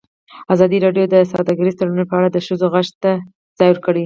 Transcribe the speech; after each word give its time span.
ازادي 0.53 0.77
راډیو 0.85 1.05
د 1.13 1.15
سوداګریز 1.31 1.75
تړونونه 1.77 2.05
په 2.07 2.15
اړه 2.19 2.29
د 2.31 2.37
ښځو 2.45 2.65
غږ 2.73 2.87
ته 3.03 3.11
ځای 3.57 3.69
ورکړی. 3.71 3.99